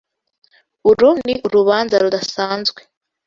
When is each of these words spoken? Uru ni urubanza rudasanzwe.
Uru 0.89 1.09
ni 1.25 1.33
urubanza 1.47 1.95
rudasanzwe. 2.03 2.79